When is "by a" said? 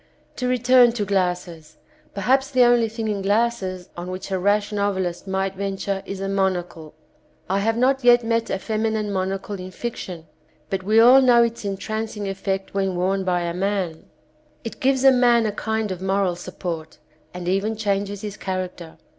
13.23-13.53